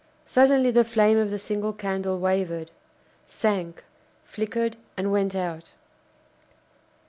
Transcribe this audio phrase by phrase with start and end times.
[0.25, 2.71] Suddenly the flame of the single candle wavered,
[3.27, 3.83] sank,
[4.25, 5.73] flickered, and went out.